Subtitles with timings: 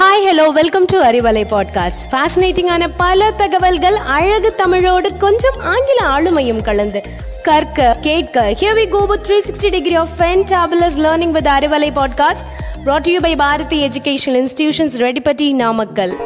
[0.00, 7.00] Hi hello welcome to Arivalai podcast ஃபேசினேட்டிங்கான பல தகவல்கள் அழகு தமிழோடு கொஞ்சம் ஆங்கில ஆளுமையும் கலந்து
[7.42, 12.46] கற்க கேட்க here we go with 360 degree of fantabulous learning with Arivalai podcast
[12.84, 16.16] brought to you by Bharathi educational institutions Reddipatti Namakkal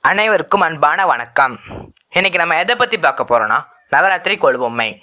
[0.00, 1.58] அனைவருக்கும் அன்பான வணக்கம்.
[2.10, 3.60] இன்னைக்கு நம்ம எதை பத்தி பார்க்க போறோம்னா
[3.90, 4.96] நவராத்திரி கொழுபொம்மை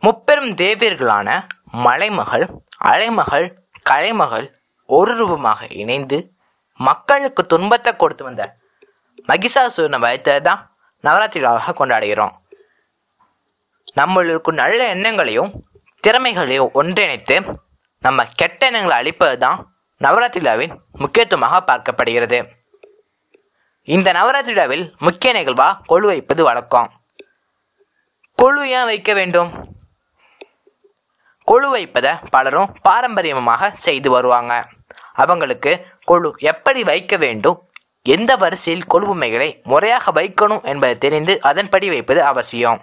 [0.00, 1.28] முப்பெரும் தேவியர்களான
[1.72, 2.46] மலைமகள்
[2.76, 4.54] அலைமகள் கலைமகள்
[4.88, 6.18] ஒரு ரூபமாக இணைந்து
[6.80, 8.42] மக்களுக்கு துன்பத்தை கொடுத்து வந்த
[9.28, 10.60] மகிஷாசுரனை வைத்தது தான்
[11.04, 12.34] நவராத்திரிகளாக கொண்டாடுகிறோம்.
[14.00, 15.52] நம்மளுக்கு நல்ல எண்ணங்களையும்
[16.04, 17.36] திறமைகளையும் ஒன்றிணைத்து
[18.06, 19.58] நம்ம கெட்ட எண்ணங்களை அழிப்பது தான்
[20.00, 22.38] நவராத்திரி விழாவின் முக்கியத்துவமாக பார்க்கப்படுகிறது.
[23.94, 26.88] இந்த நவராத்திரி விழாவில் முக்கிய நிகழ்வா கொழு வைப்பது வழக்கம்.
[28.38, 29.50] கொழு ஏன் வைக்க வேண்டும்?
[31.48, 34.54] கொழு வைப்பதை பலரும் பாரம்பரியமாக செய்து வருவாங்க.
[35.22, 35.72] அவங்களுக்கு
[36.10, 37.58] கொழு எப்படி வைக்க வேண்டும்?
[38.02, 42.80] எந்த வரிசையில் கொழுவுமைகளை முறையாக வைக்கணும் என்பதை தெரிந்து அதன்படி வைப்பது அவசியம்.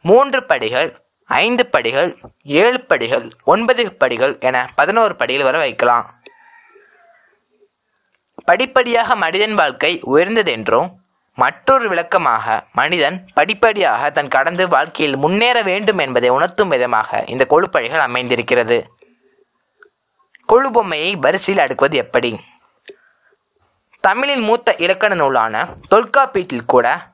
[0.00, 0.90] மூன்று படிகள்
[1.28, 2.10] ஐந்து படிகள்
[2.44, 6.06] ஏழு படிகள் ஒன்பது படிகள் என பதினோரு படிகள் வரை வைக்கலாம்.
[8.44, 10.88] படிப்படியாக மனிதன் வாழ்க்கை உயர்ந்ததென்றும்
[11.34, 18.78] மற்றொரு விளக்கமாக மனிதன் படிப்படியாக தன் கடந்து வாழ்க்கையில் முன்னேற வேண்டும் என்பதை உணர்த்தும் விதமாக இந்த கொழுப்படிகள் அமைந்திருக்கிறது.
[20.46, 22.40] கொழு பொம்மையை வரிசையில் அடுக்குவது எப்படி?
[24.00, 27.08] தமிழின் மூத்த இலக்கண நூலான தொல்காப்பியத்தில் கூட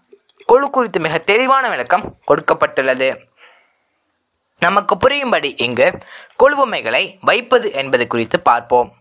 [0.49, 3.25] கொழு குறித்து மிக தெளிவான விளக்கம் கொடுக்கப்பட்டுள்ளது.
[4.59, 5.99] நமக்கு புரியும்படி இங்கு
[6.39, 8.93] கொழு பொம்மைகளை வைப்பது என்பது குறித்து பார்ப்போம்.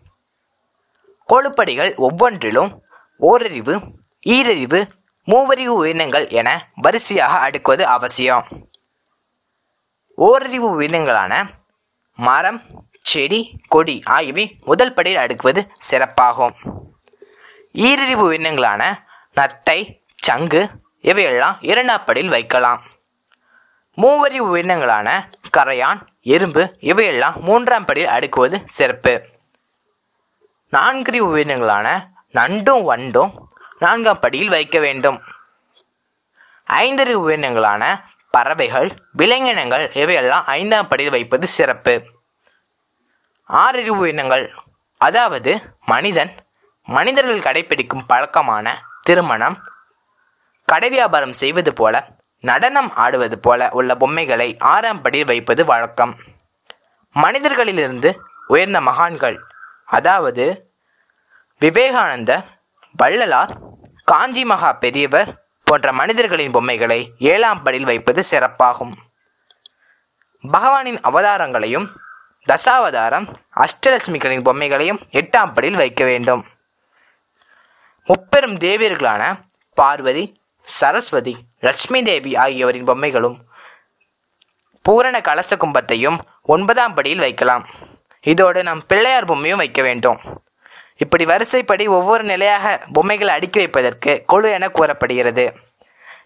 [1.30, 2.84] கொழுப்படிகள் ஒவ்வொன்றிலும்
[3.18, 3.82] ஓரறிவு
[4.28, 4.90] ஈரறிவு
[5.28, 8.48] மூவறிவு உயிரினங்கள் என வரிசையாக அடுக்குவது அவசியம்.
[10.16, 11.50] ஓரறிவு உயிரினங்களான
[12.16, 12.81] மரம்
[13.12, 16.56] செடி கொடி ஆகியவை முதல் படியில் அடுக்குவது சிறப்பாகும்.
[17.74, 18.82] ஈரறிவு உயிரினங்களான
[19.36, 19.80] நத்தை
[20.16, 20.62] சங்கு
[21.02, 22.82] இவையெல்லாம் இரண்டாம் படியில் வைக்கலாம்.
[24.02, 25.10] மூவறிவு உயிரினங்களான
[25.58, 26.02] கரையான்
[26.34, 29.14] எறும்பு இவையெல்லாம் மூன்றாம் படியில் அடுக்குவது சிறப்பு.
[30.72, 31.88] நான்கறிவு உயிரினங்களான
[32.34, 33.32] நண்டும் வண்டும்
[33.80, 35.20] நான்காம் படியில் வைக்க வேண்டும்.
[36.84, 37.84] ஐந்தறிவு உயிரினங்களான
[38.32, 41.96] பறவைகள் விலங்கினங்கள் இவையெல்லாம் ஐந்தாம் படியில் வைப்பது சிறப்பு.
[43.52, 44.46] ஆறறிவு இனங்கள்.
[44.98, 45.52] அதாவது
[45.86, 46.32] மனிதன்
[46.88, 48.66] மனிதர்கள் கடைபிடிக்கும் பழக்கமான
[49.02, 49.58] திருமணம்
[50.66, 51.96] கடை வியாபாரம் செய்வது போல
[52.40, 56.14] நடனம் ஆடுவது போல உள்ள பொம்மைகளை ஆறாம் படியில் வைப்பது வழக்கம்.
[57.16, 58.10] மனிதர்களிலிருந்து
[58.48, 59.38] உயர்ந்த மகான்கள்
[59.86, 60.46] அதாவது
[61.60, 62.46] விவேகானந்தர்
[62.98, 63.52] வள்ளலார்
[64.04, 65.30] காஞ்சி மகா பெரியவர்
[65.64, 68.94] போன்ற மனிதர்களின் பொம்மைகளை ஏழாம் படியில் வைப்பது சிறப்பாகும்.
[70.44, 71.88] பகவானின் அவதாரங்களையும்
[72.50, 73.28] தசாவதாரம்
[73.64, 76.42] அஷ்டலட்சுமிகளின் பொம்மைகளையும் எட்டாம் படியில் வைக்க வேண்டும்.
[78.10, 79.24] முப்பெரும் தேவியர்களான
[79.80, 80.24] பார்வதி
[80.68, 81.34] சரஸ்வதி
[81.66, 83.38] லட்சுமி தேவி ஆகியோரின் பொம்மைகளும்
[84.86, 86.18] பூரண கலச கும்பத்தையும்
[86.54, 87.66] ஒன்பதாம் படியில் வைக்கலாம்.
[88.22, 90.20] இதோடு நம் பிள்ளையார் பொம்மையும் வைக்க வேண்டும்.
[91.04, 92.66] இப்படி வரிசைப்படி ஒவ்வொரு நிலையாக
[92.96, 95.46] பொம்மைகளை அடுக்கி வைப்பதற்கு கொழு என கூறப்படுகிறது.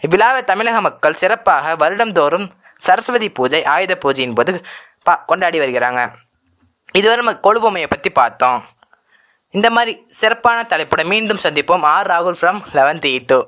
[0.05, 2.47] இவ்விழாவை தமிழக மக்கள் சிறப்பாக வருடந்தோறும்
[2.87, 4.53] சரஸ்வதி பூஜை ஆயுத பூஜையின் போது
[5.07, 6.01] பா கொண்டாடி வருகிறாங்க.
[6.99, 8.59] இதுவரை நம்ம கொழுபொம்மையை பற்றி பார்த்தோம்.
[9.57, 11.85] இந்த மாதிரி சிறப்பான தலைப்புடன் மீண்டும் சந்திப்போம்.
[11.93, 13.39] ஆர் ராகுல் ஃப்ரம் லெவன்த் இ டூ